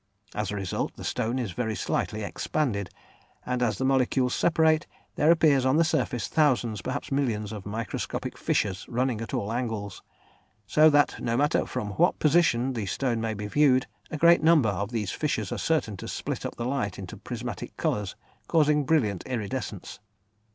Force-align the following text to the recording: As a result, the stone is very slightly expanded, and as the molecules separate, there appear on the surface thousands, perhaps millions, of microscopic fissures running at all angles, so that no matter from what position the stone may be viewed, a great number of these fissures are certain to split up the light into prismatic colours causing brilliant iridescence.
As 0.33 0.49
a 0.49 0.55
result, 0.55 0.95
the 0.95 1.03
stone 1.03 1.37
is 1.37 1.51
very 1.51 1.75
slightly 1.75 2.23
expanded, 2.23 2.89
and 3.45 3.61
as 3.61 3.77
the 3.77 3.85
molecules 3.85 4.33
separate, 4.33 4.87
there 5.13 5.29
appear 5.29 5.63
on 5.67 5.77
the 5.77 5.83
surface 5.83 6.27
thousands, 6.27 6.81
perhaps 6.81 7.11
millions, 7.11 7.51
of 7.51 7.67
microscopic 7.67 8.35
fissures 8.35 8.87
running 8.89 9.21
at 9.21 9.31
all 9.31 9.53
angles, 9.53 10.01
so 10.65 10.89
that 10.89 11.21
no 11.21 11.37
matter 11.37 11.67
from 11.67 11.91
what 11.99 12.17
position 12.17 12.73
the 12.73 12.87
stone 12.87 13.21
may 13.21 13.35
be 13.35 13.45
viewed, 13.45 13.85
a 14.09 14.17
great 14.17 14.41
number 14.41 14.69
of 14.69 14.89
these 14.89 15.11
fissures 15.11 15.51
are 15.51 15.59
certain 15.59 15.95
to 15.97 16.07
split 16.07 16.47
up 16.47 16.55
the 16.55 16.65
light 16.65 16.97
into 16.97 17.15
prismatic 17.15 17.77
colours 17.77 18.15
causing 18.47 18.85
brilliant 18.85 19.23
iridescence. 19.27 19.99